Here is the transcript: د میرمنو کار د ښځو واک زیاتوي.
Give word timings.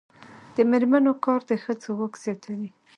د 0.55 0.57
میرمنو 0.71 1.13
کار 1.25 1.41
د 1.49 1.51
ښځو 1.63 1.91
واک 1.99 2.13
زیاتوي. 2.23 2.69